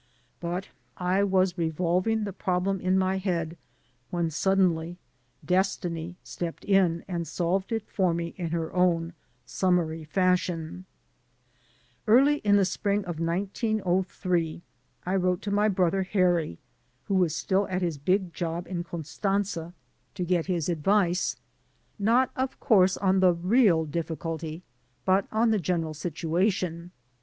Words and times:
But— 0.39 0.69
I 1.15 1.23
was 1.23 1.59
revolving 1.59 2.23
the 2.23 2.33
problem 2.33 2.79
in 2.81 2.97
my 2.97 3.19
head, 3.19 3.55
when 4.09 4.31
suddenly 4.31 4.97
Destiny 5.45 6.17
stepped 6.23 6.65
in 6.65 7.05
and 7.07 7.27
solved 7.27 7.71
it 7.71 7.87
for 7.87 8.11
me 8.11 8.33
in 8.35 8.47
her 8.49 8.73
own 8.73 9.13
summary 9.45 10.03
fashion. 10.03 10.85
Early 12.07 12.37
in 12.37 12.55
the 12.55 12.65
spring 12.65 13.05
of 13.05 13.19
1903 13.19 14.63
I 15.05 15.15
wrote 15.15 15.43
to 15.43 15.51
my 15.51 15.67
brother 15.69 16.01
Harry, 16.01 16.57
who 17.03 17.13
was 17.13 17.35
still 17.35 17.67
at 17.67 17.83
his 17.83 17.99
big 17.99 18.33
job 18.33 18.65
in 18.65 18.83
Constantza, 18.83 19.71
to 20.15 20.23
get 20.25 20.49
162 20.49 20.77
THE 20.81 20.83
TRAGEDY 20.83 20.89
OP 20.89 21.05
READJUSTMENT 21.05 21.09
his 21.09 22.05
advice— 22.07 22.29
^not, 22.33 22.43
of 22.43 22.59
course, 22.59 22.97
on 22.97 23.19
the 23.19 23.33
real 23.33 23.85
difficulty, 23.85 24.63
but 25.05 25.27
on 25.31 25.51
the 25.51 25.59
general 25.59 25.93
situation. 25.93 26.89